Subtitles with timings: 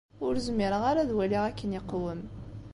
[0.25, 2.21] Ur zmireɣ ara ad waliɣ akken iqwem.